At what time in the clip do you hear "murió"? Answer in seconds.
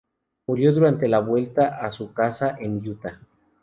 0.47-0.73